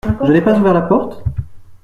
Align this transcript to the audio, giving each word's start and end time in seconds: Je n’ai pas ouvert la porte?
Je 0.25 0.31
n’ai 0.31 0.41
pas 0.41 0.57
ouvert 0.57 0.73
la 0.73 0.81
porte? 0.81 1.21